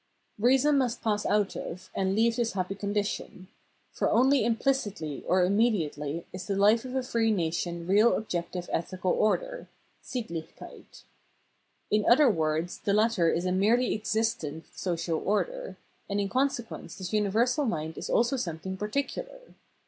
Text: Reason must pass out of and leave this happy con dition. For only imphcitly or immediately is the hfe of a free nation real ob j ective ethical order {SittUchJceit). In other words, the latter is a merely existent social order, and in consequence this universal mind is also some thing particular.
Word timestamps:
Reason 0.39 0.75
must 0.79 1.03
pass 1.03 1.27
out 1.27 1.55
of 1.55 1.91
and 1.93 2.15
leave 2.15 2.35
this 2.35 2.53
happy 2.53 2.73
con 2.73 2.91
dition. 2.91 3.45
For 3.91 4.09
only 4.09 4.41
imphcitly 4.41 5.23
or 5.27 5.43
immediately 5.45 6.25
is 6.33 6.47
the 6.47 6.55
hfe 6.55 6.83
of 6.85 6.95
a 6.95 7.03
free 7.03 7.29
nation 7.29 7.85
real 7.85 8.13
ob 8.15 8.27
j 8.27 8.39
ective 8.41 8.67
ethical 8.71 9.11
order 9.11 9.67
{SittUchJceit). 10.03 11.03
In 11.91 12.03
other 12.09 12.31
words, 12.31 12.79
the 12.79 12.93
latter 12.93 13.29
is 13.29 13.45
a 13.45 13.51
merely 13.51 13.93
existent 13.93 14.65
social 14.75 15.21
order, 15.23 15.77
and 16.09 16.19
in 16.19 16.29
consequence 16.29 16.95
this 16.97 17.13
universal 17.13 17.65
mind 17.65 17.95
is 17.95 18.09
also 18.09 18.37
some 18.37 18.57
thing 18.57 18.77
particular. 18.77 19.53